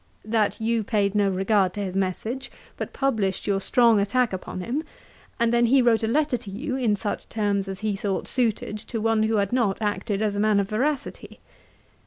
[0.25, 4.81] That you paid no regard to his message, but published your strong attack upon him;
[5.39, 8.79] and then he wrote a letter to you, in such terms as he thought suited
[8.79, 11.39] to one who had not acted as a man of veracity.